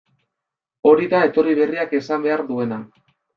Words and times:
Hori 0.91 1.09
da 1.11 1.19
etorri 1.29 1.53
berriak 1.59 1.93
esan 1.99 2.25
behar 2.25 2.45
duena. 2.49 2.81